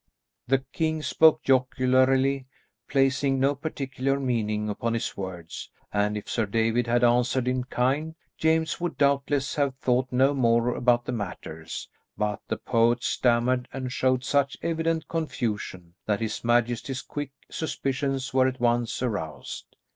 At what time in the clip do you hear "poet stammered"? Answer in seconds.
12.57-13.67